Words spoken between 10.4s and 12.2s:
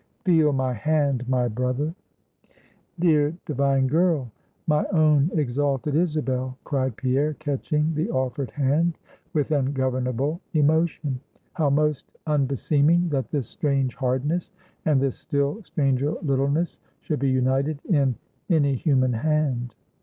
emotion, "how most